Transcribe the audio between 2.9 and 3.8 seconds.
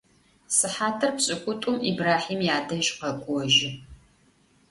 къэкӏожьы.